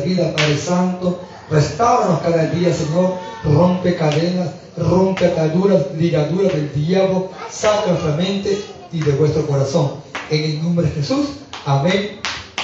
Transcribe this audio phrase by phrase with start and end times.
[0.00, 1.20] vida, Padre Santo.
[1.50, 3.14] Restauranos cada día, Señor.
[3.44, 7.30] Rompe cadenas, rompe ataduras, ligaduras del diablo.
[7.50, 8.60] Saca nuestra mente
[8.92, 9.92] y de vuestro corazón.
[10.30, 11.26] En el nombre de Jesús.
[11.64, 12.20] Amén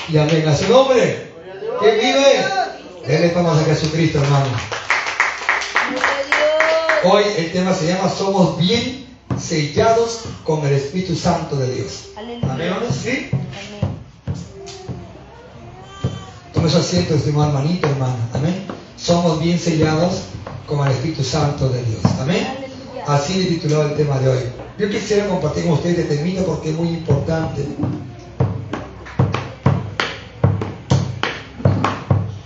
[0.09, 0.47] y amén.
[0.49, 1.33] A su nombre.
[1.81, 2.45] Que vive.
[3.07, 4.47] Denle palmas a Jesucristo, hermano.
[7.05, 9.07] Hoy el tema se llama Somos bien
[9.41, 12.11] sellados con el Espíritu Santo de Dios.
[12.17, 12.41] Amén.
[12.91, 13.31] ¿Sí?
[16.63, 18.29] Tome su asiento, estimado hermanito, hermana.
[18.35, 18.67] Amén.
[18.97, 20.27] Somos bien sellados
[20.69, 22.01] con el Espíritu Santo de Dios.
[22.21, 22.47] Amén.
[23.05, 24.39] Así he titulado el tema de hoy.
[24.79, 27.67] Yo quisiera compartir con ustedes, termino porque es muy importante.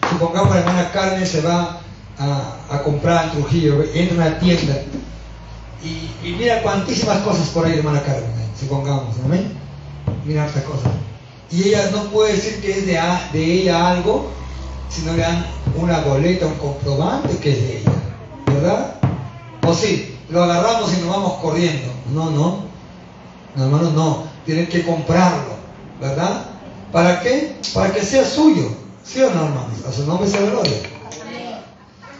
[0.09, 1.81] Supongamos la hermana Carmen se va
[2.19, 4.81] a, comprar en Trujillo, entra a una tienda
[5.85, 9.53] y, mira cuantísimas cosas por ahí, hermana Carmen, supongamos, amén.
[10.25, 10.91] Mira estas cosas.
[11.51, 13.01] Y ella no puede decir que es de,
[13.33, 14.31] de ella algo,
[14.89, 15.47] si no le dan
[15.77, 17.93] una boleta, un comprobante que es de ella,
[18.47, 18.95] ¿verdad?
[19.67, 21.93] O sí, lo agarramos y nos vamos corriendo.
[22.13, 22.67] No, no.
[23.55, 24.25] No, hermanos, no.
[24.45, 25.55] Tienen que comprarlo,
[26.01, 26.47] ¿verdad?
[26.93, 27.57] ¿Para qué?
[27.75, 28.71] Para que sea suyo.
[29.05, 29.85] ¿Sí o no, hermanos?
[29.89, 30.79] A su nombre se gloria.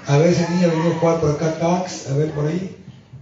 [0.07, 2.77] A ver, ese niño venido a jugar por acá tax, a ver por ahí.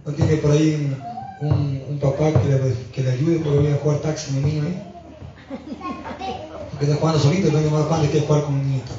[0.05, 0.95] ¿No tiene por ahí
[1.41, 4.94] un, papá que le, que le, ayude porque viene a jugar tax mi niño ahí?
[5.49, 8.91] Porque está jugando solito, no hay más pan que jugar con un niñito.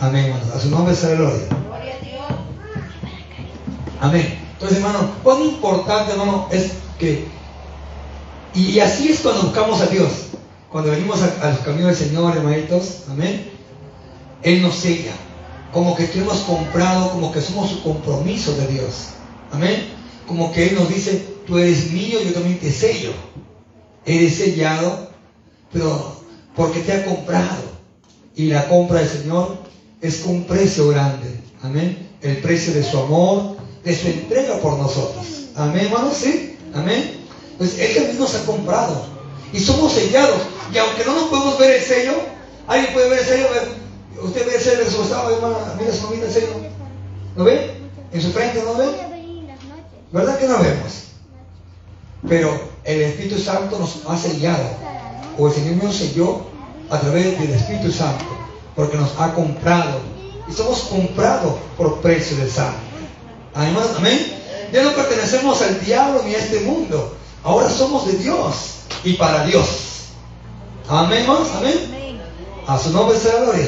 [0.00, 0.54] Amén, hermanos.
[0.54, 1.46] A su nombre se gloria.
[4.00, 4.38] Amén.
[4.52, 7.26] Entonces, hermano, cuán importante, hermano, es que,
[8.54, 10.10] y, así es cuando buscamos a Dios,
[10.70, 13.50] cuando venimos a, los caminos del Señor, hermanitos, amén,
[14.42, 15.12] Él nos sella,
[15.72, 19.08] como que hemos comprado, como que somos su compromiso de Dios,
[19.52, 19.88] amén,
[20.26, 23.12] como que Él nos dice, tú eres mío, yo también te sello,
[24.06, 25.10] eres sellado,
[25.72, 26.16] pero
[26.54, 27.76] porque te ha comprado,
[28.34, 29.58] y la compra del Señor
[30.00, 34.78] es con un precio grande, amén, el precio de su amor, de su entrega por
[34.78, 35.26] nosotros.
[35.54, 37.20] Amén, hermanos, sí, amén.
[37.58, 39.06] Pues Él también nos ha comprado
[39.52, 40.40] y somos sellados.
[40.72, 42.12] Y aunque no nos podemos ver el sello,
[42.66, 43.46] alguien puede ver el sello.
[44.22, 46.48] Usted ve el sello de su estado, hermana, mira su mira el sello.
[47.36, 47.74] ¿Lo ve?
[48.12, 48.86] En su frente, ¿no ve?
[50.12, 51.04] ¿Verdad que no vemos?
[52.28, 54.64] Pero el Espíritu Santo nos ha sellado,
[55.38, 56.42] o el Señor nos selló
[56.88, 58.24] a través del Espíritu Santo,
[58.74, 60.00] porque nos ha comprado.
[60.48, 62.78] Y somos comprados por precio del Santo.
[63.54, 64.34] Amén.
[64.72, 67.16] Ya no pertenecemos al diablo ni a este mundo.
[67.42, 68.54] Ahora somos de Dios
[69.02, 69.66] y para Dios.
[70.88, 71.48] Amén, hermanos.
[71.56, 72.20] Amén.
[72.66, 73.66] A su nombre sea gloria.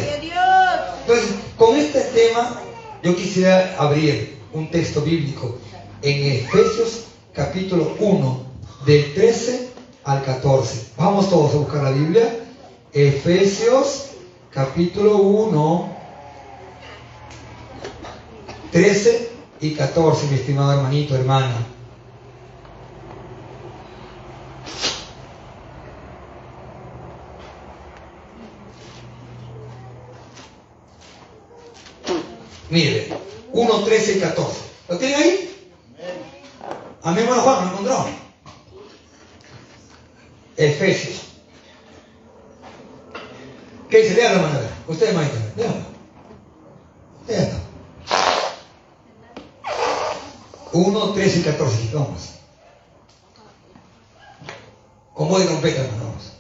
[1.00, 2.60] Entonces, con este tema,
[3.02, 5.56] yo quisiera abrir un texto bíblico
[6.02, 8.47] en Efesios capítulo 1,
[8.84, 9.70] del 13
[10.04, 10.92] al 14.
[10.96, 12.44] Vamos todos a buscar la Biblia.
[12.92, 14.06] Efesios
[14.50, 15.96] capítulo 1,
[18.72, 19.30] 13
[19.60, 21.66] y 14, mi estimado hermanito, hermana.
[32.70, 33.08] Mire,
[33.52, 34.60] 1, 13 y 14.
[34.88, 35.70] ¿Lo tiene ahí?
[37.02, 38.17] Amén, hermano Juan, ¿lo encontró?
[40.58, 41.22] Efesios.
[43.88, 44.14] ¿Qué dice?
[44.14, 44.58] Léalo, hermano.
[44.88, 45.36] Usted, hermanito.
[45.56, 45.74] Léalo.
[47.28, 47.58] Léalo.
[50.72, 52.34] 1, 13 y 14, vamos.
[55.14, 56.32] Como de trompeta, vamos.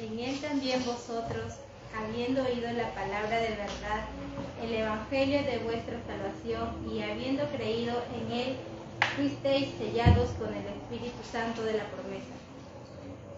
[0.00, 1.54] En él también vosotros,
[1.96, 4.06] habiendo oído la palabra de verdad,
[4.62, 8.56] el evangelio de vuestra salvación, y habiendo creído en él,
[9.18, 12.34] fuisteis sellados con el Espíritu Santo de la promesa,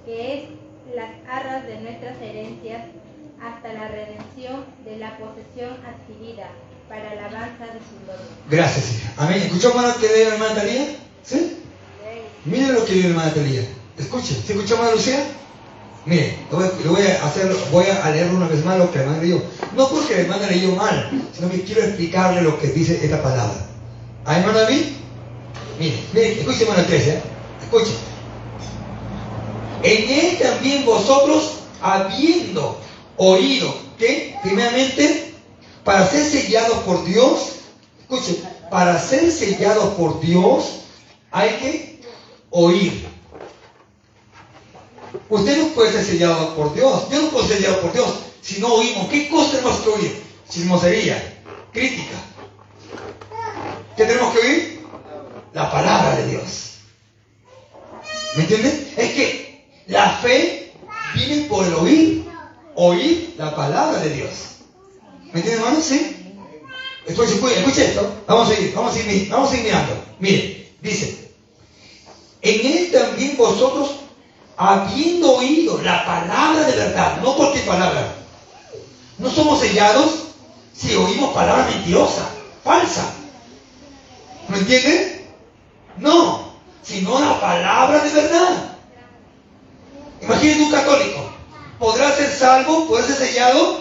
[0.04, 0.42] que es
[0.94, 2.84] las arras de nuestras herencias
[3.40, 6.48] hasta la redención de la posesión adquirida
[6.86, 8.28] para alabanza de su gloria.
[8.50, 9.12] Gracias, hija.
[9.16, 9.40] Amén.
[9.40, 10.86] ¿Escuchó, hermano, que lee la hermana Talía?
[11.24, 11.56] ¿Sí?
[12.44, 13.62] Miren lo que lee la hermana Talía.
[13.96, 14.34] Escuche.
[14.34, 15.24] ¿Se escuchó, hermana Lucía?
[16.04, 16.58] Mire, lo
[16.92, 19.42] voy, a hacer, voy a leerlo una vez más lo que la hermana leyó.
[19.76, 23.66] No porque la hermana leyó mal, sino que quiero explicarle lo que dice esta palabra.
[24.26, 24.99] ¿Ah, hermano David?
[25.80, 27.22] Mire, mire, escuche, hermano 13, ¿eh?
[27.62, 27.92] escuche.
[29.82, 32.78] En él también vosotros, habiendo
[33.16, 35.32] oído, que primeramente
[35.82, 37.52] para ser sellados por Dios,
[37.98, 40.80] escuchen, para ser sellados por Dios
[41.30, 42.02] hay que
[42.50, 43.08] oír.
[45.30, 47.08] Usted no puede ser sellado por Dios.
[47.10, 48.08] Yo no puedo ser sellado por Dios
[48.42, 49.08] si no oímos.
[49.08, 50.22] ¿Qué cosa tenemos que oír?
[50.46, 51.42] Chismosería,
[51.72, 52.16] crítica.
[53.96, 54.69] ¿Qué tenemos que oír?
[55.52, 56.70] La palabra de Dios.
[58.32, 58.88] ¿Me entiendes?
[58.96, 60.72] Es que la fe
[61.12, 62.30] viene por el oír
[62.74, 64.30] oír la palabra de Dios.
[65.32, 65.82] ¿Me entienden, hermano?
[65.82, 66.16] ¿Sí?
[67.06, 68.22] Después, escuche esto.
[68.26, 70.04] Vamos a ir, vamos a ir, vamos a ir mirando.
[70.18, 71.30] Mire, dice,
[72.42, 73.96] en él también vosotros,
[74.56, 78.14] habiendo oído la palabra de verdad, no cualquier palabra,
[79.18, 80.10] no somos sellados
[80.74, 82.28] si oímos palabra mentirosa,
[82.64, 83.12] falsa.
[84.48, 85.19] ¿Me entiende?
[85.98, 86.52] No,
[86.82, 88.76] sino la palabra de verdad.
[90.22, 91.30] Imagínate un católico.
[91.78, 92.86] ¿Podrá ser salvo?
[92.86, 93.80] ¿Podrá ser sellado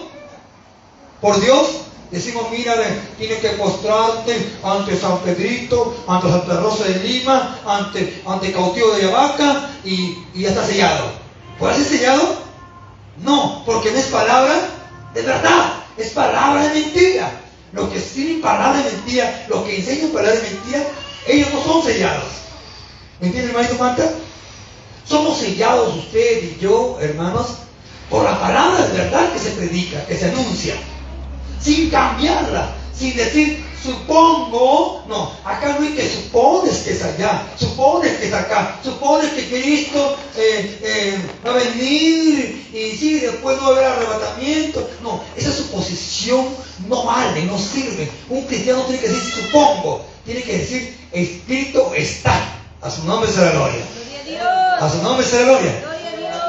[1.22, 1.82] por Dios?
[2.12, 2.74] Decimos, mira,
[3.20, 9.04] tienes que postrarte ante San Pedrito, ante Santa Rosa de Lima, ante, ante Cautivo de
[9.04, 11.12] Yavaca y, y ya está sellado.
[11.60, 12.36] ¿Puede ser sellado?
[13.24, 14.56] No, porque no es palabra
[15.14, 17.32] de verdad, es palabra de mentira.
[17.74, 20.84] Los que tienen palabra de mentira, los que enseñan palabra de mentira,
[21.28, 22.30] ellos no son sellados.
[23.20, 24.10] ¿Me entiende, hermanito Marta?
[25.06, 27.48] Somos sellados usted y yo, hermanos,
[28.10, 30.76] por la palabra de verdad que se predica, que se anuncia
[31.62, 38.18] sin cambiarla, sin decir, supongo, no, acá no hay que supones que es allá, supones
[38.18, 43.64] que es acá, supones que Cristo eh, eh, va a venir y sí, después no
[43.64, 44.90] va a haber arrebatamiento.
[45.02, 46.48] No, esa suposición
[46.88, 48.10] no vale, no sirve.
[48.30, 52.40] Un cristiano tiene que decir supongo, tiene que decir escrito está.
[52.82, 53.84] A su nombre será gloria.
[54.80, 55.84] A su nombre será gloria.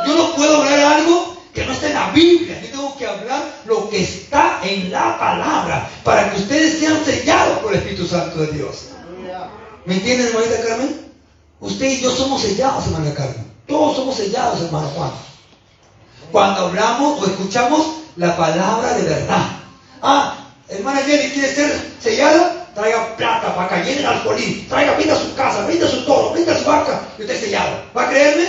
[0.06, 2.60] Yo no puedo hablar algo que no está en la Biblia.
[2.60, 7.58] Yo tengo que hablar lo que está en la palabra para que ustedes sean sellados
[7.60, 8.88] por el Espíritu Santo de Dios.
[9.86, 11.00] ¿Me entienden, hermanita Carmen?
[11.60, 13.50] Usted y yo somos sellados, hermana Carmen.
[13.66, 15.10] Todos somos sellados, hermano Juan.
[16.30, 17.86] Cuando hablamos o escuchamos
[18.16, 19.46] la palabra de verdad.
[20.02, 20.36] Ah,
[20.68, 22.59] hermana Jenny, ¿quiere ser sellada?
[22.80, 24.66] Traiga plata para que llene el alcoholín.
[24.66, 27.02] Traiga, venda su casa, venda su toro, venda su vaca.
[27.18, 27.82] Y usted sellado.
[27.94, 28.46] ¿Va a creerme?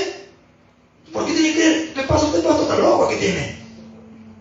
[1.12, 1.94] ¿Por qué tiene que creer?
[1.94, 3.60] ¿Qué pasa usted pastor tan loco que tiene?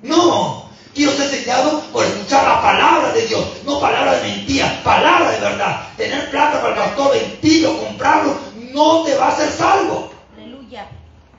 [0.02, 5.32] No, quiero ser sellado por escuchar la palabra de Dios, no palabra de mentira, palabra
[5.32, 5.88] de verdad.
[5.96, 8.36] Tener plata para el pastor, mentirlo, comprarlo,
[8.72, 10.12] no te va a hacer salvo.
[10.36, 10.86] Aleluya.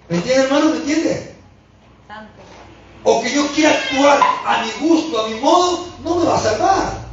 [0.10, 0.66] ¿Me entiende, hermano?
[0.72, 1.36] ¿Me entiende?
[2.06, 2.42] Santo.
[3.06, 6.40] O que yo quiera actuar a mi gusto, a mi modo, no me va a
[6.40, 7.11] salvar.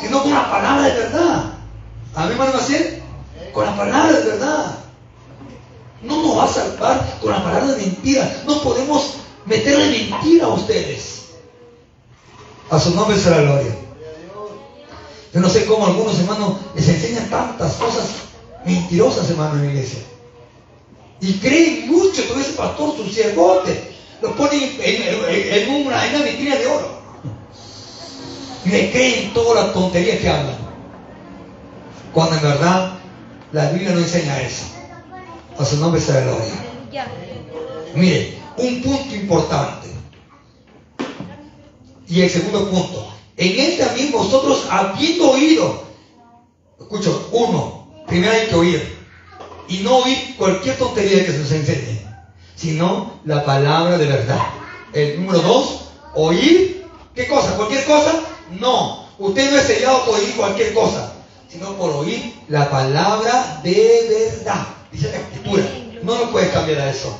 [0.00, 1.44] Sino con la palabra de verdad.
[2.14, 3.02] ¿A mí, hermano Maciel?
[3.52, 4.78] Con la palabra de verdad.
[6.02, 8.42] No nos va a salvar con la palabra de mentira.
[8.46, 9.14] No podemos
[9.44, 11.26] meterle mentira a ustedes.
[12.70, 13.76] A su nombre será gloria.
[15.32, 18.06] Yo no sé cómo algunos hermanos les enseñan tantas cosas
[18.64, 20.00] mentirosas, hermano, en la iglesia.
[21.20, 26.56] Y creen mucho que ese pastor, su siervote, lo ponen en, una, en una vitrina
[26.56, 26.95] de oro.
[28.66, 30.56] Le creen todas las tonterías que hablan.
[32.12, 32.98] Cuando en verdad
[33.52, 34.64] la Biblia no enseña eso.
[35.58, 37.06] A su nombre sea gloria.
[37.94, 39.88] Mire, un punto importante.
[42.08, 43.12] Y el segundo punto.
[43.36, 45.84] En él también vosotros habiendo oído.
[46.80, 48.96] Escucho, uno, primero hay que oír.
[49.68, 52.00] Y no oír cualquier tontería que se nos enseñe,
[52.54, 54.40] sino la palabra de verdad.
[54.92, 56.84] El número dos, oír.
[57.14, 57.56] ¿Qué cosa?
[57.56, 58.12] ¿Cualquier cosa?
[58.50, 59.06] No.
[59.18, 61.12] Usted no es sellado por oír cualquier cosa,
[61.48, 64.66] sino por oír la palabra de verdad.
[64.92, 65.64] Dice la escritura.
[66.02, 67.18] No lo puedes cambiar a eso.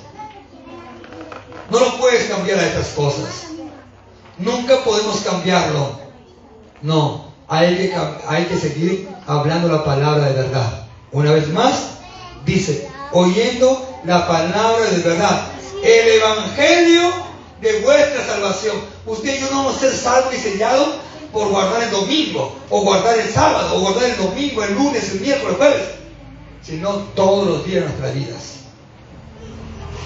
[1.71, 3.47] No lo puedes cambiar a estas cosas.
[4.39, 5.99] Nunca podemos cambiarlo.
[6.83, 10.87] No, hay que, seguir hablando la palabra de verdad.
[11.13, 11.75] Una vez más,
[12.45, 15.49] dice, oyendo la palabra de verdad.
[15.83, 17.11] El evangelio
[17.61, 18.77] de vuestra salvación.
[19.07, 20.89] Usted y yo no vamos a ser salvos y sellados
[21.33, 25.21] por guardar el domingo, o guardar el sábado, o guardar el domingo, el lunes, el
[25.21, 25.97] miércoles, el jueves
[26.67, 28.43] sino todos los días de nuestras vidas.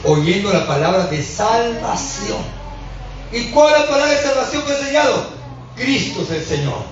[0.04, 2.38] Oyendo la palabra de salvación.
[3.32, 5.24] ¿Y cuál es la palabra de salvación que he enseñado?
[5.76, 6.82] Cristo es el Señor,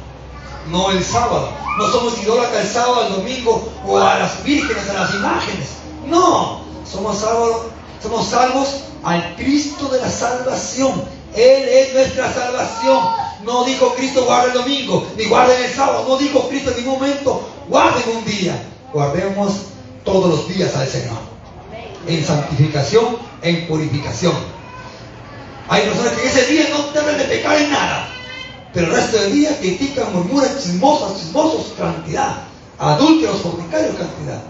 [0.71, 1.51] no el sábado.
[1.79, 5.69] No somos idólatras el sábado, el domingo o a las vírgenes, a las imágenes.
[6.07, 7.63] No, somos salvos,
[8.03, 8.69] somos salvos
[9.03, 11.05] al Cristo de la salvación.
[11.35, 13.05] Él es nuestra salvación.
[13.49, 16.05] No dijo Cristo guarda el domingo, ni guarden el sábado.
[16.07, 18.63] No dijo Cristo en ningún momento guarden un día
[18.93, 19.53] guardemos
[20.05, 21.17] todos los días al Señor.
[22.07, 24.35] En santificación, en purificación.
[25.71, 28.09] Hay personas que ese día no deben de pecar en nada.
[28.75, 32.43] Pero el resto del día critican, murmuran, chismosos, chismosos, cantidad.
[32.79, 34.43] Adúlteros, fornicarios, cantidad.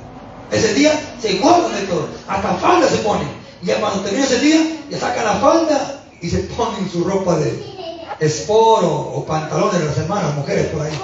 [0.50, 2.08] Ese día se guardan de todo.
[2.26, 3.28] Hasta falda se ponen.
[3.62, 7.77] Y cuando termina ese día, ya sacan la falda y se ponen su ropa de
[8.20, 10.98] esporo o pantalones de las hermanas, mujeres por ahí.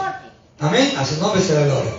[0.60, 0.94] Amén.
[0.98, 1.92] A su nombre se la gloria.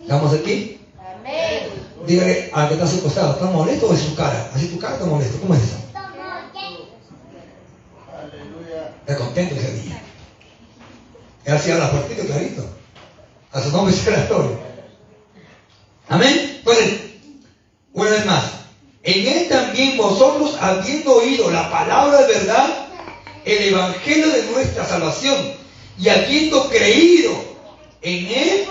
[0.00, 0.80] ¿Estamos aquí?
[0.98, 1.68] Amén.
[2.06, 4.50] Dígale al que está a su costado, ¿está molesto o es su cara?
[4.54, 5.38] Así tu cara está molesto.
[5.40, 5.76] ¿Cómo es eso?
[9.00, 10.02] Está contento ese día.
[11.44, 12.64] Él hacía la partida clarito.
[13.52, 14.56] A su nombre sea la gloria.
[16.08, 16.56] Amén.
[16.58, 17.00] Entonces,
[17.92, 18.44] una vez más,
[19.02, 22.88] en él también vosotros, habiendo oído la palabra de verdad,
[23.44, 25.36] el evangelio de nuestra salvación,
[25.98, 27.32] y habiendo creído
[28.02, 28.64] en él,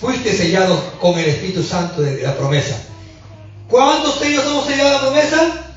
[0.00, 2.80] fuiste sellados con el Espíritu Santo de la promesa.
[3.68, 5.74] ¿Cuántos de ellos somos sellados la promesa?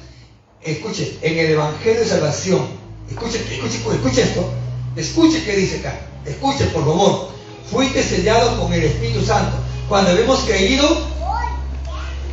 [0.61, 2.67] Escuche, en el evangelio de salvación.
[3.09, 4.49] Escuche, escuche, escuche esto.
[4.95, 5.99] Escuche qué dice acá.
[6.25, 7.31] Escuche, por favor.
[7.69, 9.57] Fuiste sellado con el Espíritu Santo.
[9.89, 10.87] Cuando hemos creído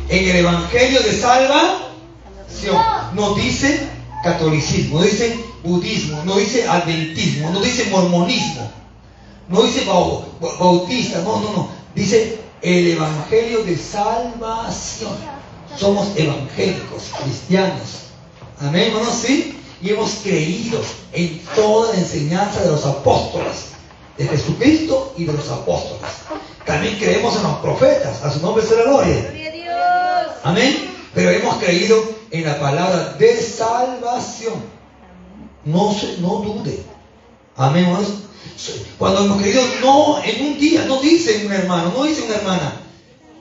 [0.09, 2.77] en el Evangelio de salvación,
[3.13, 3.87] no dice
[4.23, 8.71] catolicismo, dice budismo, no dice adventismo, no dice mormonismo,
[9.47, 11.69] no dice bautista, no, no, no.
[11.95, 15.13] Dice el Evangelio de salvación.
[15.75, 18.09] Somos evangélicos, cristianos.
[18.59, 19.55] Amén, hermanos, sí.
[19.81, 20.81] Y hemos creído
[21.13, 23.69] en toda la enseñanza de los apóstoles,
[24.17, 26.11] de Jesucristo y de los apóstoles.
[26.65, 29.33] También creemos en los profetas, a su nombre la gloria.
[30.43, 30.89] Amén.
[31.13, 34.78] Pero hemos creído en la palabra de salvación.
[35.71, 36.83] No, no dude.
[37.55, 37.87] Amén.
[38.97, 42.73] Cuando hemos creído, no en un día, no dice un hermano, no dice una hermana,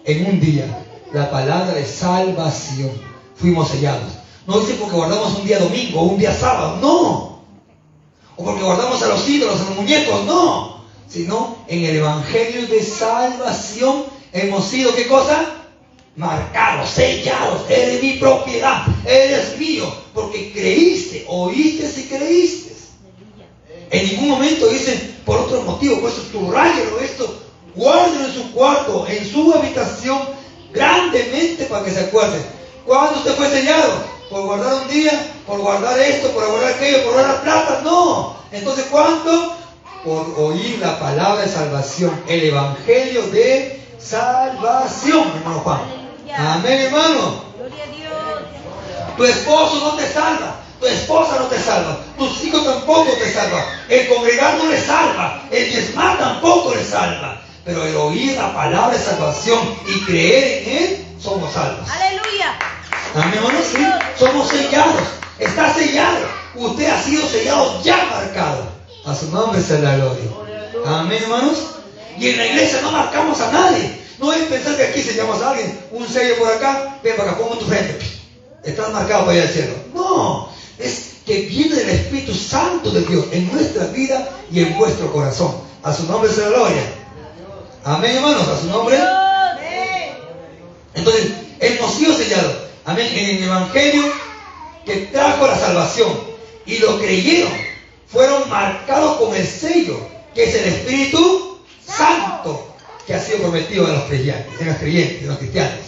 [0.05, 2.91] en un día, la palabra de salvación.
[3.37, 4.13] Fuimos sellados.
[4.47, 7.43] No dice porque guardamos un día domingo o un día sábado, no.
[8.37, 10.85] O porque guardamos a los ídolos, a los muñecos, no.
[11.09, 15.58] Sino en el Evangelio de salvación hemos sido, ¿qué cosa?
[16.19, 17.63] Marcados, sellados.
[17.71, 22.75] Eres mi propiedad, eres mío, porque creíste, oíste y creíste.
[23.91, 27.41] En ningún momento dicen por otro motivo, pues subrayelo esto,
[27.75, 30.19] guárdelo en su cuarto, en su habitación,
[30.73, 32.43] grandemente para que se acuerden.
[32.85, 34.19] ¿Cuándo usted fue sellado?
[34.31, 37.81] por guardar un día, por guardar esto, por guardar aquello, por guardar plata.
[37.83, 38.37] No.
[38.53, 39.55] Entonces, ¿cuánto?
[40.05, 45.98] Por oír la palabra de salvación, el evangelio de salvación, hermano Juan.
[46.37, 47.45] Amén, hermano.
[47.57, 49.17] Gloria a Dios.
[49.17, 50.57] Tu esposo no te salva.
[50.81, 51.99] Tu esposa no te salva.
[52.17, 53.65] Tus hijos tampoco te salvan.
[53.89, 55.43] El congregar no le salva.
[55.51, 57.41] El diezmar tampoco le salva.
[57.65, 61.89] Pero el oír la palabra de salvación y creer en Él, somos salvos.
[61.91, 62.59] Aleluya.
[63.15, 63.87] Amén, hermanos, sí.
[64.19, 65.03] Somos sellados.
[65.39, 66.27] Está sellado.
[66.55, 68.65] Usted ha sido sellado ya marcado.
[69.05, 70.31] A su nombre sea la gloria.
[70.87, 71.59] Amén, hermanos.
[72.19, 73.98] Y en la iglesia no marcamos a nadie.
[74.19, 75.79] No es pensar que aquí sellamos a alguien.
[75.93, 77.99] Un sello por acá, ven para acá, pongo tu frente.
[78.65, 79.73] Estás marcado para ir al cielo.
[79.95, 80.49] No.
[80.79, 85.55] Es que viene el Espíritu Santo de Dios en nuestra vida y en vuestro corazón.
[85.83, 86.83] A su nombre sea la gloria.
[87.85, 88.49] Amén, hermanos.
[88.49, 88.99] A su nombre.
[90.95, 92.55] Entonces, hemos sido sellados.
[92.85, 93.09] Amén.
[93.15, 94.03] En el Evangelio
[94.85, 96.09] que trajo la salvación.
[96.67, 97.53] Y lo creyeron.
[98.09, 99.99] Fueron marcados con el sello,
[100.35, 102.68] que es el Espíritu Santo,
[103.09, 105.81] que ha sido prometido a los creyentes, en los creyentes, en los cristianos.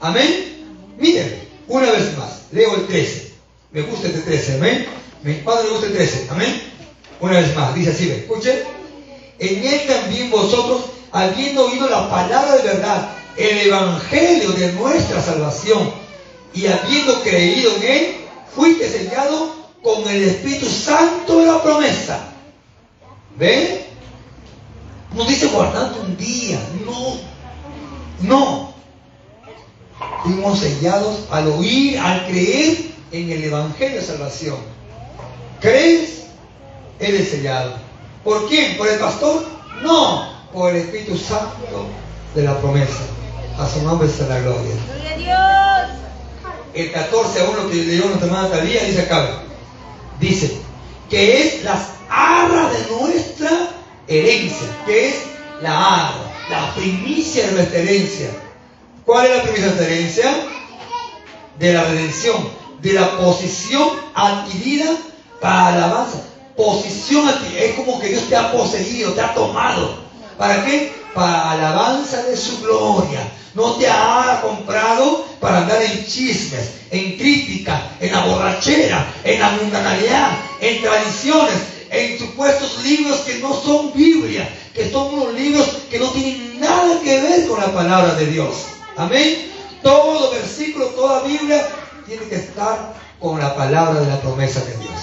[0.00, 0.64] Amén.
[0.96, 3.32] Miren, una vez más, leo el 13.
[3.72, 4.86] Me gusta este 13, amén.
[5.24, 6.62] Mi padre le gusta el 13, amén.
[7.18, 8.60] Una vez más, dice así, escuchen.
[9.40, 15.92] En él también vosotros, habiendo oído la palabra de verdad, el evangelio de nuestra salvación,
[16.54, 18.16] y habiendo creído en Él,
[18.54, 22.32] fuiste sellado con el Espíritu Santo de la promesa.
[23.36, 23.87] ¿Ven?
[25.14, 27.16] No dice guardando un día, no,
[28.20, 28.74] no.
[30.22, 32.78] Fuimos sellados al oír, al creer
[33.12, 34.56] en el Evangelio de Salvación.
[35.60, 36.24] ¿Crees?
[36.98, 37.74] Eres sellado.
[38.22, 38.76] ¿Por quién?
[38.76, 39.46] ¿Por el pastor?
[39.82, 41.86] No, por el Espíritu Santo
[42.34, 43.04] de la promesa.
[43.58, 44.74] A su nombre sea la gloria.
[44.86, 45.18] Gloria a
[45.86, 45.98] Dios
[46.74, 49.42] el 14 a 1 que leyó nuestra hermana Talía, dice acá,
[50.20, 50.58] dice,
[51.10, 53.67] que es las arras de nuestra
[54.08, 55.14] herencia, que es
[55.62, 58.30] la arra, la primicia de nuestra herencia.
[59.04, 60.36] ¿Cuál es la primicia de nuestra herencia?
[61.58, 62.48] De la redención,
[62.80, 64.96] de la posición adquirida
[65.40, 66.22] para alabanza.
[66.56, 69.98] Posición adquirida, es como que Dios te ha poseído, te ha tomado.
[70.36, 70.92] ¿Para qué?
[71.14, 77.90] Para alabanza de su gloria no te ha comprado para andar en chismes, en crítica,
[78.00, 81.56] en la borrachera, en la mundanalidad, en tradiciones,
[81.90, 87.00] en supuestos libros que no son Biblia, que son unos libros que no tienen nada
[87.02, 88.66] que ver con la palabra de Dios.
[88.96, 89.50] Amén.
[89.82, 91.66] Todo versículo, toda Biblia
[92.06, 94.94] tiene que estar con la palabra de la promesa de Dios.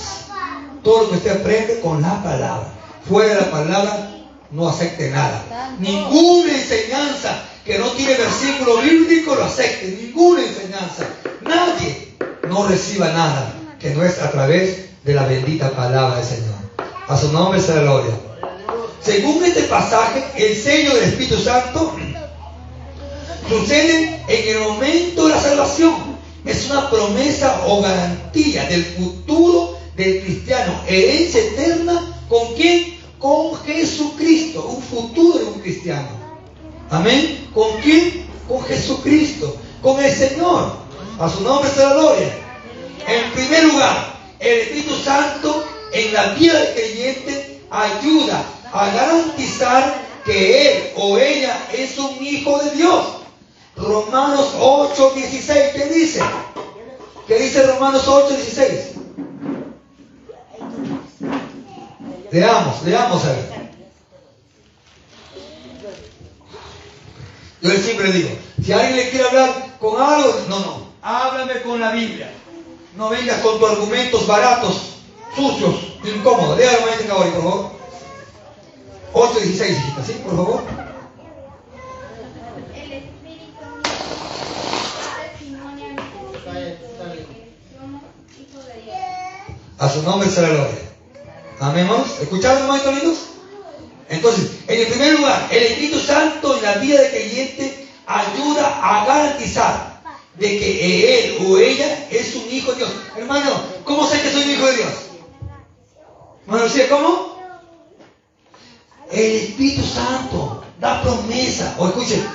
[0.84, 2.72] Todo lo que usted aprende con la palabra.
[3.08, 4.12] Fuera de la palabra,
[4.52, 5.76] no acepte nada.
[5.80, 11.08] Ninguna enseñanza que no tiene versículo bíblico lo acepte, ninguna enseñanza.
[11.42, 12.16] Nadie
[12.48, 16.65] no reciba nada que no es a través de la bendita palabra del Señor.
[17.08, 18.14] A su nombre la gloria.
[19.00, 21.94] Según este pasaje, el sello del Espíritu Santo
[23.48, 25.94] sucede en el momento de la salvación.
[26.46, 30.82] Es una promesa o garantía del futuro del cristiano.
[30.88, 32.98] Herencia eterna con quién?
[33.20, 34.66] Con Jesucristo.
[34.66, 36.08] Un futuro de un cristiano.
[36.90, 37.48] Amén.
[37.54, 38.26] ¿Con quién?
[38.48, 39.56] Con Jesucristo.
[39.84, 40.78] Con el Señor.
[41.20, 42.34] A su nombre sea la gloria.
[43.08, 50.68] En primer lugar, el Espíritu Santo en la vida del creyente ayuda a garantizar que
[50.68, 53.06] él o ella es un hijo de Dios.
[53.76, 56.22] Romanos 8, 16, ¿qué dice?
[57.28, 58.72] ¿Qué dice Romanos 8, 16?
[62.32, 63.56] Leamos, leamos a ver.
[67.62, 68.30] Yo siempre digo,
[68.64, 72.32] si alguien le quiere hablar con algo, no, no, háblame con la Biblia.
[72.96, 74.82] No vengas con tus argumentos baratos,
[75.36, 76.58] sucios, incómodos.
[76.58, 77.72] Lea el momento por favor.
[79.14, 80.14] 8, 16, ¿sí?
[80.24, 80.64] Por favor.
[82.74, 83.66] El Espíritu
[85.22, 85.88] testimonio
[87.78, 88.02] somos
[88.40, 88.96] hijos de Dios.
[89.80, 90.86] A su nombre será gloria.
[91.60, 92.20] Amén, hermanos.
[92.22, 93.18] ¿Escucharon, hermanitos lindos?
[94.10, 99.06] Entonces, en el primer lugar, el Espíritu Santo en la vida del creyente ayuda a
[99.06, 100.02] garantizar
[100.38, 102.92] de que él o ella es un hijo de Dios.
[103.18, 103.52] Hermano,
[103.84, 105.05] ¿cómo sé que soy un hijo de Dios?
[106.48, 106.66] Hermano.
[106.90, 107.36] ¿cómo?
[109.12, 111.76] El Espíritu Santo da promesa.
[111.78, 112.26] O escuchen,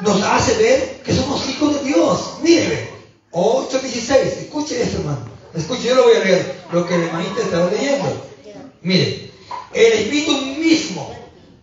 [0.00, 2.38] nos hace ver que somos hijos de Dios.
[2.42, 2.90] Mire,
[3.32, 4.14] 8.16.
[4.14, 5.20] Escuche esto, hermano.
[5.54, 8.26] Escuche, yo lo voy a leer, lo que el hermanito estaba leyendo.
[8.82, 9.30] Mire,
[9.72, 11.14] el Espíritu mismo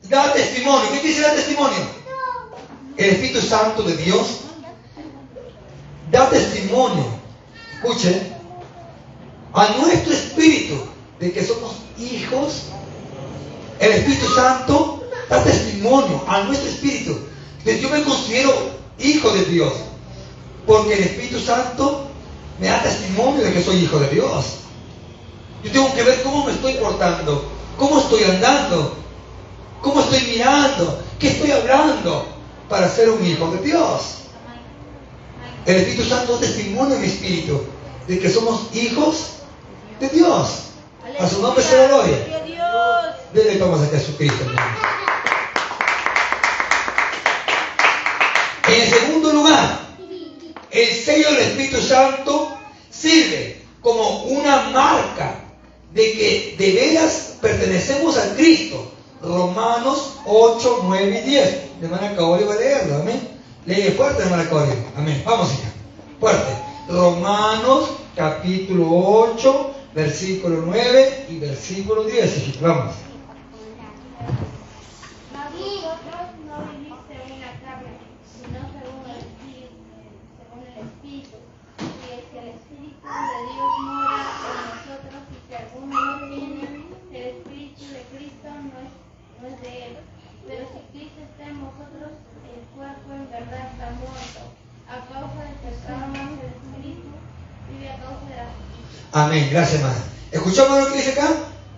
[0.04, 0.92] da testimonio.
[0.92, 1.78] ¿Qué dice da testimonio?
[2.98, 4.42] El Espíritu Santo de Dios
[6.12, 7.06] da testimonio.
[7.76, 8.22] Escuche,
[9.54, 10.76] a nuestro espíritu
[11.19, 12.63] de que somos hijos.
[13.79, 17.17] El Espíritu Santo da testimonio a nuestro espíritu
[17.63, 18.53] de que yo me considero
[18.99, 19.73] hijo de Dios.
[20.65, 22.08] Porque el Espíritu Santo
[22.60, 24.45] me da testimonio de que soy hijo de Dios.
[25.63, 28.95] Yo tengo que ver cómo me estoy portando, cómo estoy andando,
[29.82, 32.25] cómo estoy mirando, qué estoy hablando
[32.69, 34.01] para ser un hijo de Dios.
[35.65, 37.62] El Espíritu Santo testimonio en mi espíritu
[38.08, 39.32] de que somos hijos
[39.99, 40.67] de Dios.
[41.19, 42.17] A su nombre sea gloria.
[43.34, 44.77] Dele tomas a Jesucristo, hermano.
[48.67, 49.80] En segundo lugar,
[50.71, 52.58] el sello del Espíritu Santo
[52.89, 55.36] sirve como una marca
[55.93, 58.91] de que de veras pertenecemos a Cristo.
[59.21, 61.82] Romanos 8, 9 y 10.
[61.82, 63.27] De manera que ahora voy a leerlo, amén.
[63.65, 64.75] Lee fuerte, hermana Coria.
[64.95, 65.23] Amén.
[65.25, 65.69] Vamos, hija.
[66.19, 66.53] Fuerte.
[66.88, 72.38] Romanos capítulo 8, versículo 9 y versículo 10.
[72.38, 72.67] Hijita.
[72.67, 72.93] Vamos.
[75.57, 77.97] Vosotros no vivís según la carne,
[78.29, 79.73] sino según el Espíritu.
[81.81, 86.62] Y es que el Espíritu de Dios mora en nosotros y si alguno no tiene
[87.10, 88.77] el Espíritu de Cristo no
[89.49, 89.93] es, de él.
[90.45, 94.45] Pero si Cristo está en vosotros, el cuerpo en verdad está muerto.
[94.86, 97.16] A causa del pecado más el Espíritu
[99.12, 99.49] Amén.
[99.51, 100.03] Gracias, hermana.
[100.32, 101.30] ¿Escuchamos lo que dice acá?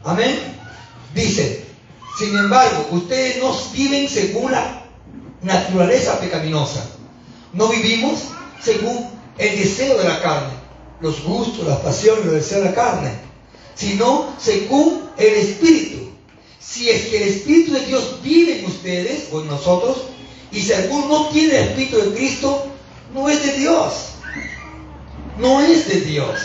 [0.03, 0.37] Amén.
[1.13, 1.65] Dice,
[2.17, 4.83] sin embargo, ustedes no viven según la
[5.41, 6.85] naturaleza pecaminosa.
[7.53, 8.19] No vivimos
[8.61, 10.53] según el deseo de la carne,
[10.99, 13.11] los gustos, las pasiones, los deseos de la carne,
[13.75, 16.09] sino según el Espíritu.
[16.59, 19.97] Si es que el Espíritu de Dios vive en ustedes o en nosotros,
[20.51, 22.65] y si alguno no tiene el Espíritu de Cristo,
[23.13, 23.93] no es de Dios.
[25.39, 26.39] No es de Dios.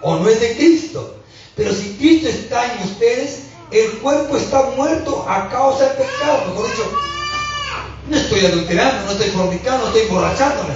[0.00, 1.16] O no es de Cristo.
[1.56, 6.46] Pero si Cristo está en ustedes, el cuerpo está muerto a causa del pecado.
[6.48, 6.92] Mejor dicho,
[8.08, 10.74] no estoy adulterando, no estoy fornicando, no estoy emborrachándome.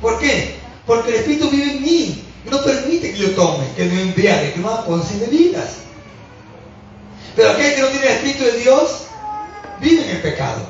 [0.00, 0.56] ¿Por qué?
[0.86, 4.60] Porque el Espíritu vive en mí no permite que yo tome, que me embriague, que
[4.60, 5.76] no haga cosas indebidas.
[7.36, 9.06] Pero aquel que no tiene el Espíritu de Dios,
[9.80, 10.60] vive en el pecado.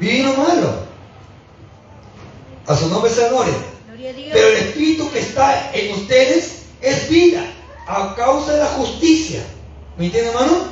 [0.00, 0.84] Vive en lo malo.
[2.66, 3.54] A su nombre sea gloria.
[4.12, 7.42] Pero el Espíritu que está en ustedes es vida
[7.86, 9.42] a causa de la justicia.
[9.96, 10.64] ¿Me entiende, hermano?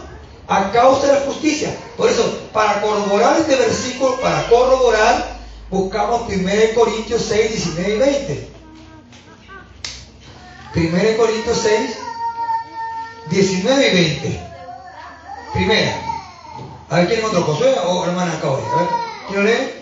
[0.48, 1.74] A causa de la justicia.
[1.96, 5.38] Por eso, para corroborar este versículo, para corroborar,
[5.70, 8.48] buscamos 1 Corintios 6, 19 y 20.
[10.74, 11.90] 1 Corintios 6,
[13.30, 14.40] 19 y 20.
[15.54, 16.02] Primera.
[16.90, 17.42] A ver, ¿quién encontró?
[17.44, 18.62] ¿Josué o hermana Caori?
[18.62, 18.88] A ver,
[19.28, 19.81] ¿quién lo lee?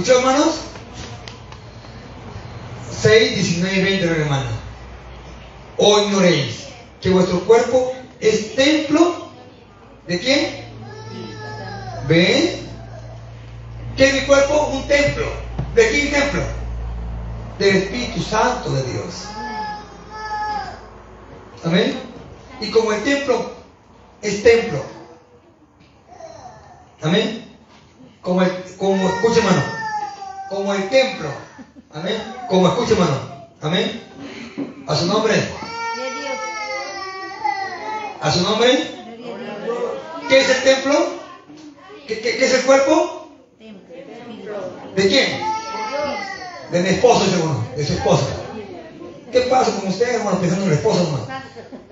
[0.00, 0.60] ¿Escuchó, hermanos?
[3.02, 4.48] 6, 19 y 20, hermano.
[5.76, 6.68] O ignoréis
[7.02, 9.28] que vuestro cuerpo es templo
[10.06, 10.64] de quién?
[12.08, 12.66] ¿Ven?
[13.94, 14.68] ¿Qué es mi cuerpo?
[14.68, 15.26] Un templo.
[15.74, 16.44] ¿De quién templo?
[17.58, 19.24] Del Espíritu Santo de Dios.
[21.62, 22.00] Amén.
[22.62, 23.52] Y como el templo
[24.22, 24.82] es templo.
[27.02, 27.44] Amén.
[28.22, 29.80] Como el, como, escuche hermano,
[30.50, 31.28] como el templo,
[31.94, 33.16] amén, como escuche hermano,
[33.62, 34.02] amén,
[34.86, 35.34] a su nombre,
[38.20, 38.68] a su nombre,
[40.28, 41.20] ¿qué es el templo?
[42.06, 43.28] ¿Qué, qué- qué es el cuerpo?
[44.96, 45.40] ¿De quién?
[46.72, 48.26] De mi esposo, uno, de su esposa.
[49.32, 51.26] ¿Qué pasa con ustedes, hermano, pensando en el esposo, hermano?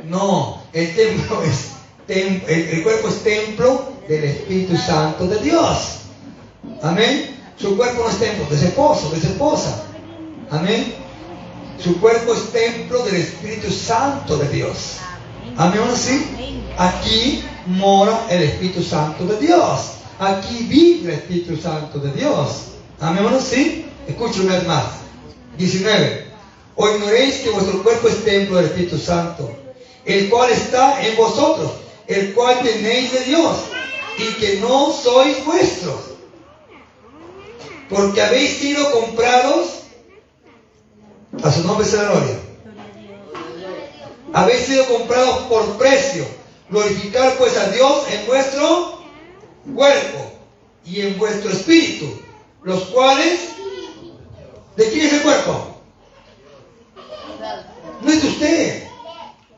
[0.04, 1.70] No, el templo es
[2.08, 5.98] tem- el, el cuerpo es templo del Espíritu Santo de Dios.
[6.82, 7.36] Amén.
[7.60, 9.82] Su cuerpo no es templo de su esposo, de su esposa.
[10.50, 10.94] Amén.
[11.82, 14.96] Su cuerpo es templo del Espíritu Santo de Dios.
[15.58, 15.80] Amén.
[15.80, 16.24] ¿Ahora sí?
[16.78, 19.80] Aquí mora el Espíritu Santo de Dios.
[20.20, 22.66] Aquí vive el Espíritu Santo de Dios.
[23.00, 23.24] Amén.
[23.24, 23.84] ¿Ahora sí?
[24.06, 24.84] Escuchen una vez más.
[25.58, 26.28] 19.
[26.76, 29.50] O ignoréis que vuestro cuerpo es templo del Espíritu Santo,
[30.04, 31.72] el cual está en vosotros,
[32.06, 33.56] el cual tenéis de Dios,
[34.16, 35.96] y que no sois vuestros,
[37.88, 39.66] porque habéis sido comprados,
[41.42, 42.38] a su nombre sea la gloria,
[44.38, 46.24] habéis sido comprados por precio,
[46.70, 49.01] glorificar pues a Dios en vuestro
[49.74, 50.33] cuerpo
[50.85, 52.20] y en vuestro espíritu,
[52.62, 53.40] los cuales,
[54.77, 55.74] ¿de quién es el cuerpo?
[58.01, 58.88] No es de usted,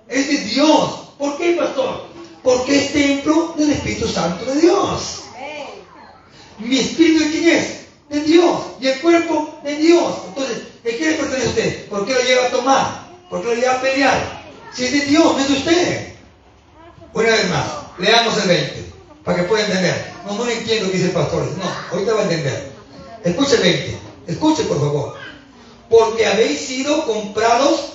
[0.08, 0.90] es de Dios.
[1.18, 2.04] ¿Por qué, pastor?
[2.42, 5.24] Porque es templo del Espíritu Santo de Dios.
[6.58, 7.80] Mi espíritu de quién es?
[8.08, 8.60] De Dios.
[8.80, 10.14] Y el cuerpo de Dios.
[10.28, 11.88] Entonces, ¿de qué le pertenece a usted?
[11.88, 13.10] ¿Por qué lo lleva a tomar?
[13.28, 14.39] ¿Por qué lo lleva a pelear?
[14.72, 16.14] Si es de Dios, no es de usted.
[17.12, 17.66] Una vez más,
[17.98, 18.92] leamos el 20,
[19.24, 20.12] para que pueda entender.
[20.26, 21.42] No, no entiendo qué dice el pastor.
[21.42, 22.72] No, ahorita va a entender.
[23.24, 23.98] Escuche el 20.
[24.28, 25.16] Escuche, por favor.
[25.88, 27.94] Porque habéis sido comprados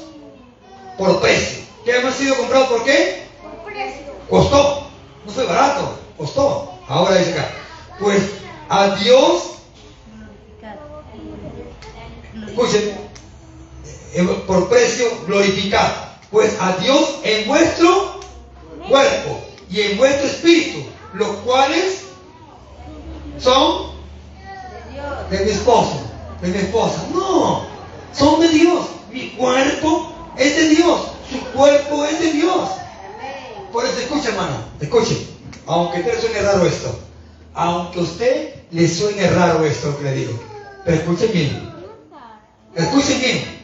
[0.98, 1.64] por precio.
[1.86, 3.26] ¿Qué hemos sido comprados por qué?
[4.30, 4.90] Costó.
[5.26, 6.74] No fue barato, costó.
[6.88, 7.52] Ahora dice acá.
[8.00, 8.22] Pues
[8.70, 9.44] a Dios,
[12.48, 12.98] escuchen,
[14.14, 16.15] eh, por precio glorificado.
[16.36, 18.20] Pues a Dios en vuestro
[18.90, 20.80] cuerpo y en vuestro espíritu,
[21.14, 22.02] los cuales
[23.40, 23.92] son
[25.30, 26.02] de mi esposo,
[26.42, 27.06] de mi esposa.
[27.14, 27.66] No,
[28.14, 28.86] son de Dios.
[29.14, 31.04] Mi cuerpo es de Dios.
[31.32, 32.70] Su cuerpo es de Dios.
[33.72, 35.26] Por eso escuche, hermano, escuche.
[35.68, 37.00] Aunque te suene raro esto,
[37.54, 40.38] aunque a usted le suene raro esto que le digo,
[40.84, 41.74] pero escuchen bien.
[42.76, 43.62] Escuchen bien.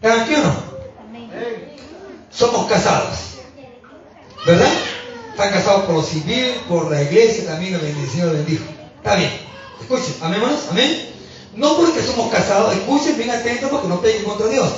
[0.00, 0.67] ¿Están aquí o no?
[2.30, 3.16] Somos casados.
[4.46, 4.72] ¿Verdad?
[5.30, 8.64] Están casados por lo civil, por la iglesia, también lo el Señor bendijo.
[8.96, 9.30] Está bien.
[9.80, 11.10] Escuchen, amén, hermanos, amén.
[11.54, 14.68] No porque somos casados, escuchen bien atentos porque no peguen contra Dios.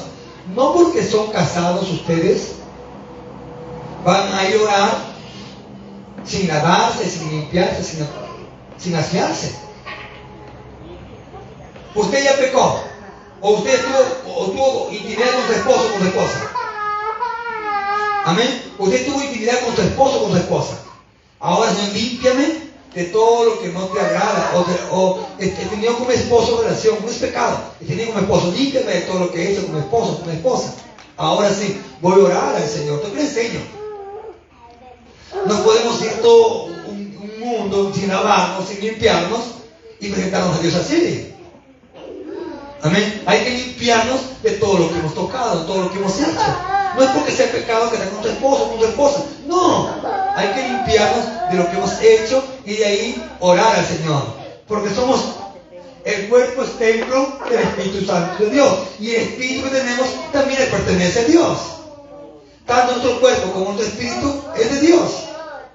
[0.55, 2.53] No porque son casados ustedes
[4.05, 4.91] van a llorar
[6.25, 8.07] sin lavarse, sin limpiarse, sin,
[8.79, 9.55] sin asearse.
[11.95, 12.81] Usted ya pecó,
[13.41, 16.60] o usted tuvo, o tuvo intimidad con su esposo o con su esposa.
[18.31, 18.63] Amén.
[18.79, 20.79] Usted tuvo intimidad con su esposo o con su esposa.
[21.41, 24.53] Ahora, Señor, límpiame de todo lo que no te agrada.
[24.55, 27.59] O, de- o he he tenido con mi esposo relación, no es pecado.
[27.81, 30.19] He tenido con mi esposo, límpiame de todo lo que he hecho con mi esposo,
[30.21, 30.75] con mi esposa.
[31.17, 33.03] Ahora sí, voy a orar al Señor.
[33.03, 33.61] Yo le enseño.
[35.47, 39.41] No podemos ir todo un, un mundo sin lavarnos, sin limpiarnos
[40.01, 41.33] y presentarnos a Dios así.
[42.83, 43.23] Amén.
[43.27, 46.57] Hay que limpiarnos de todo lo que hemos tocado, de todo lo que hemos hecho.
[46.97, 49.23] No es porque sea pecado que te con tu esposo o con tu esposa.
[49.47, 49.91] No.
[50.37, 54.23] Hay que limpiarnos de lo que hemos hecho y de ahí orar al Señor.
[54.67, 55.21] Porque somos,
[56.05, 58.75] el cuerpo es templo del Espíritu Santo de Dios.
[58.99, 61.59] Y el Espíritu que tenemos también le pertenece a Dios.
[62.67, 65.11] Tanto nuestro cuerpo como nuestro espíritu es de Dios.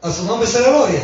[0.02, 1.02] A su nombre será gloria.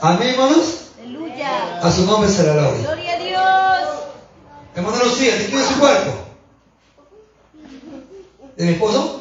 [0.00, 0.66] Amén, hermanos.
[1.02, 1.80] Aleluya.
[1.82, 2.80] A su nombre será gloria.
[2.80, 3.88] Gloria a Dios.
[4.74, 6.12] Hermano Lucía, ¿de quién es su cuerpo?
[8.64, 9.20] ¿De mi esposo?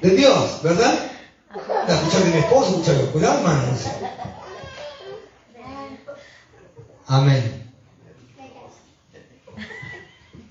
[0.00, 1.10] De Dios, ¿verdad?
[1.88, 3.62] La escuchar de mi esposo, escuchar cuidado, hermano.
[7.08, 7.72] Amén.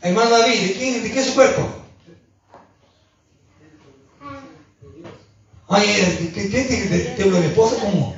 [0.02, 1.70] Hermano David, ¿de quién, de quién es su cuerpo?
[5.70, 7.78] Ay, ¿qué tiene que te hablo de mi esposa?
[7.80, 8.14] ¿Cómo?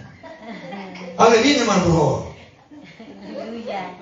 [1.17, 2.33] Hable bien, hermano, por favor.
[3.37, 3.95] Aleluya.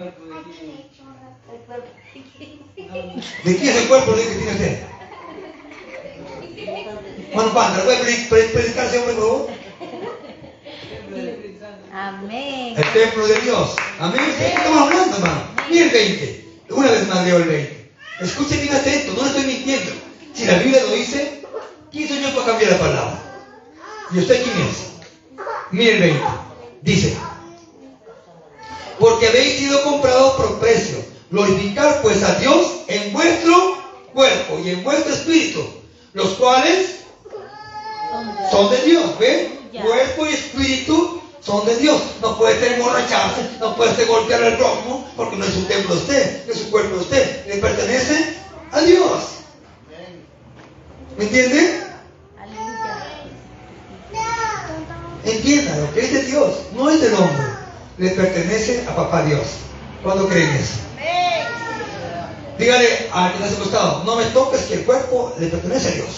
[2.13, 4.79] ¿De quién es el cuerpo que tiene usted?
[7.29, 9.49] Hermano Panda, ¿le puede pre- pre- predicar ese hombre, por favor?
[11.93, 12.73] Amén.
[12.77, 13.75] El templo de Dios.
[13.99, 14.21] Amén.
[14.25, 15.41] ¿De qué estamos hablando, hermano?
[15.69, 16.45] Mira el 20.
[16.69, 17.91] Una vez más leo el 20.
[18.21, 19.91] Escuche bien atento, no le estoy mintiendo.
[20.33, 21.43] Si la Biblia lo dice,
[21.91, 23.19] ¿quién soy yo para cambiar la palabra?
[24.13, 24.77] ¿Y usted quién es?
[25.71, 26.23] Mire el 20.
[26.81, 27.17] Dice,
[28.99, 30.97] porque habéis sido comprados por precio.
[31.29, 33.77] Glorificar pues a Dios en vuestro
[34.13, 35.65] cuerpo y en vuestro espíritu,
[36.13, 37.01] los cuales
[38.49, 39.57] son de Dios, ¿ven?
[39.81, 42.01] Cuerpo y espíritu son de Dios.
[42.21, 45.95] No puede ser emborracharse, no puede ser golpear al prójimo, porque no es su templo
[45.95, 48.37] usted, no es su cuerpo usted, le pertenece
[48.71, 49.23] a Dios.
[51.17, 51.83] ¿Me entiende?
[55.25, 57.47] Entienda, lo que es de Dios no es del hombre,
[57.97, 59.45] le pertenece a papá Dios.
[60.01, 60.87] ¿Cuándo creen eso?
[62.57, 65.91] Dígale al que está a costado, no me toques que el cuerpo le pertenece a
[65.91, 66.09] Dios.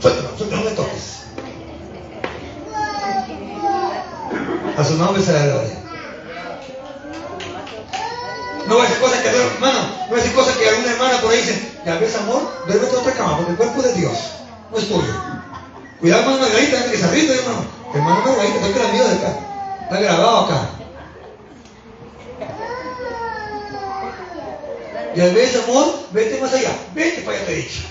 [0.00, 1.20] Suéltalo, suéltalo, no me toques.
[4.76, 5.76] A su nombre será gloria.
[8.66, 11.20] No voy a decir cosas que, hermano, no voy a decir cosas que alguna hermana
[11.20, 14.00] por ahí dice, ya ves amor, duérmete en otra cama, porque el cuerpo es de
[14.00, 14.18] Dios,
[14.70, 15.14] no es tuyo.
[15.98, 17.64] Cuidado, hermano Margarita, que se arriesgue, hermano.
[17.92, 19.38] Hermano Margarita, estoy que la mío de acá.
[19.82, 20.79] Está grabado acá.
[25.20, 26.74] Y al vez, amor, vete más allá.
[26.94, 27.82] Vete para allá, te dicho.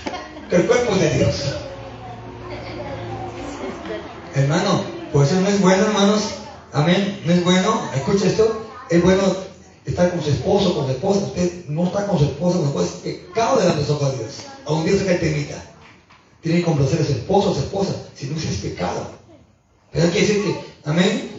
[0.48, 1.36] Que el cuerpo es de Dios.
[4.34, 6.22] Hermano, por eso no es bueno, hermanos.
[6.72, 7.22] Amén.
[7.24, 7.88] No es bueno.
[7.94, 8.66] Escucha esto.
[8.90, 9.22] Es bueno
[9.84, 11.20] estar con su esposo, con su esposa.
[11.20, 12.94] Usted no está con su esposa, con su esposa.
[13.04, 14.34] Es pecado de los ojos de Dios.
[14.66, 15.62] Aún Dios se cae temita.
[16.40, 17.92] Tiene que complacer a su esposo o su esposa.
[18.16, 19.06] Si no, es pecado.
[19.92, 21.30] Pero quiere decir que, amén,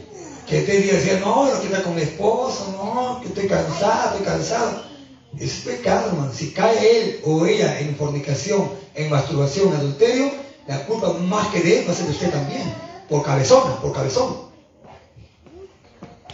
[0.47, 4.11] que usted diga, decía, no, no quiero estar con mi esposo, no, que estoy cansado,
[4.11, 4.90] estoy cansado.
[5.39, 6.31] Es pecado, hermano.
[6.33, 10.31] Si cae él o ella en fornicación, en masturbación, en adulterio,
[10.67, 12.73] la culpa más que de él va a ser de usted también.
[13.09, 14.51] Por cabezona, por cabezón.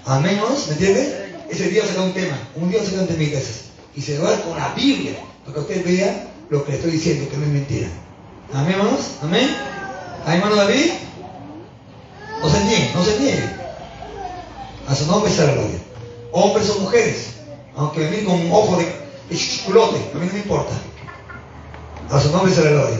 [0.06, 0.50] Amén, ¿no?
[0.50, 1.34] ¿Me entiende?
[1.50, 2.38] Ese Dios será un tema.
[2.56, 3.24] Un Dios será un tema.
[3.96, 7.30] Y se va con la Biblia, para que usted vea lo que le estoy diciendo,
[7.30, 7.88] que no es mentira.
[8.54, 9.02] Amén, hermanos.
[9.22, 9.56] Amén.
[10.26, 10.92] ¿Hay hermano David?
[12.42, 13.50] No se niegue, no se niegue.
[14.88, 15.80] A su nombre será gloria.
[16.32, 17.37] Hombres o mujeres,
[17.78, 20.74] aunque venir con un ojo de, de a mí no me importa.
[22.10, 23.00] A su nombre será la gloria.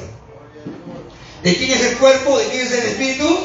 [1.44, 2.38] ¿De quién es el cuerpo?
[2.38, 3.38] ¿De quién es el espíritu?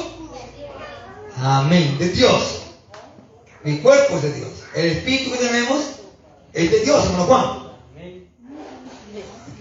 [1.38, 1.96] Amén.
[1.98, 2.62] De Dios.
[3.64, 4.50] Mi cuerpo es de Dios.
[4.74, 5.80] El espíritu que tenemos
[6.52, 7.62] es de Dios, hermano Juan.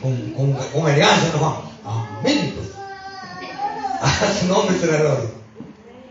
[0.01, 2.17] Con, con, con elegancia, hermano Juan.
[2.19, 2.55] Amén.
[2.57, 2.69] Pues.
[4.01, 5.29] A su nombre será la gloria.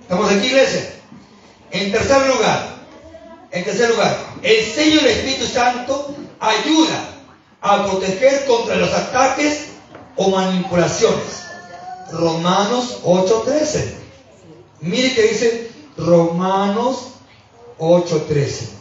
[0.01, 0.93] ¿Estamos aquí, iglesia?
[1.73, 2.80] En tercer lugar,
[3.53, 7.09] en tercer lugar, el sello del Espíritu Santo ayuda
[7.61, 9.67] a proteger contra los ataques
[10.17, 11.45] o manipulaciones.
[12.13, 13.95] Romanos 8:13.
[14.81, 17.09] Mire que dice Romanos
[17.79, 18.81] 8:13.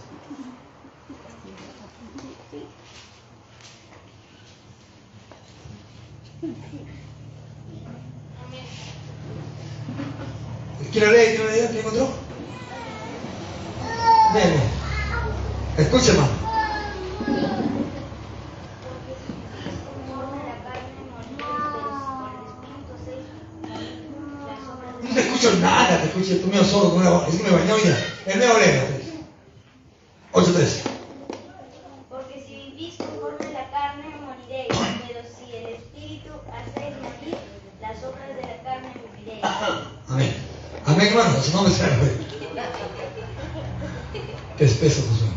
[10.92, 11.26] ¿Quién lo lee?
[11.36, 11.68] ¿Quién lo lee?
[11.68, 12.29] ¿Quién encontró?
[15.78, 16.30] Escuche, hermano.
[25.02, 27.98] No te escucho nada, te escucho, tú mío solo, es que me bañó ya.
[28.28, 28.82] El nuevo léelo.
[30.34, 30.68] 8.3.
[32.10, 34.70] Porque si vivís conforme a la carne, moriréis,
[35.08, 37.38] pero si el Espíritu hacéis morir
[37.82, 39.44] las obras de la carne, viviréis.
[40.08, 40.36] Amén.
[40.86, 41.42] Amén, hermano.
[41.42, 42.30] Su nombre sea gloria.
[44.60, 45.30] que espeso Josué.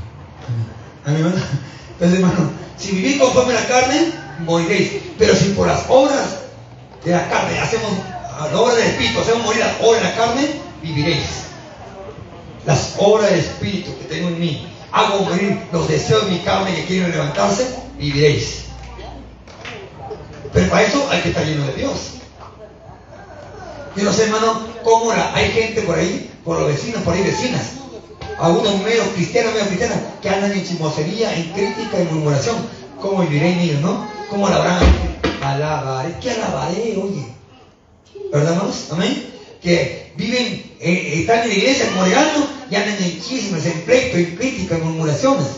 [1.04, 1.20] Amén.
[1.24, 1.44] hermano.
[1.92, 2.50] Entonces, hermano,
[3.32, 4.92] conforme a la carne, moriréis.
[5.18, 6.38] Pero si por las obras
[7.04, 7.90] de la carne hacemos,
[8.38, 10.48] a la obra del Espíritu, hacemos morir las obras de la carne,
[10.82, 11.26] viviréis.
[12.66, 16.74] Las obras del Espíritu que tengo en mí, hago morir los deseos de mi carne
[16.74, 17.66] que quieren levantarse,
[17.98, 18.64] viviréis.
[20.52, 21.92] Pero para eso hay que estar lleno de Dios.
[23.96, 27.22] Yo no sé, hermano, cómo la, hay gente por ahí, por los vecinos, por ahí
[27.22, 27.62] vecinas,
[28.38, 32.56] algunos medio cristianos, medio cristianas, que andan en chismosería, en crítica, en murmuración.
[33.02, 34.06] ¿Cómo viviré en ellos, no?
[34.30, 34.80] ¿Cómo la habrán?
[35.42, 36.14] Alabaré.
[36.20, 37.26] ¿Qué alabaré, oye?
[38.32, 38.86] ¿Verdad, hermanos?
[38.92, 39.28] Amén.
[39.60, 44.36] Que viven, eh, están en la iglesia congregando y andan en chismes, en pleito, en
[44.36, 45.48] crítica, en murmuraciones.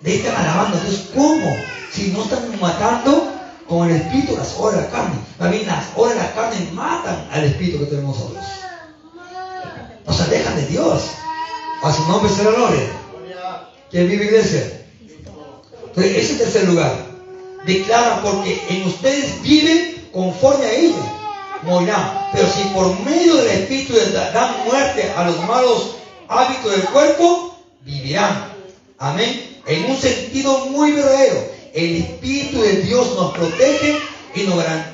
[0.00, 0.78] De están alabando.
[0.78, 1.54] Entonces, ¿cómo?
[1.92, 3.30] Si no están matando
[3.68, 5.14] con el espíritu las obras de la carne.
[5.38, 8.44] También las obras de la carne matan al espíritu que tenemos nosotros.
[10.06, 11.02] Nos alejan de Dios.
[11.82, 12.88] A su nombre será gloria.
[13.90, 14.81] ¿Quién vive iglesia?
[15.94, 16.94] Entonces, ese tercer lugar.
[17.66, 21.18] Declara porque en ustedes viven conforme a ella.
[21.62, 22.28] Morirán.
[22.32, 25.96] Pero si por medio del Espíritu dan muerte a los malos
[26.28, 28.52] hábitos del cuerpo, vivirán.
[28.98, 29.60] Amén.
[29.66, 31.44] En un sentido muy verdadero.
[31.74, 33.98] El Espíritu de Dios nos protege
[34.34, 34.92] y nos garantiza.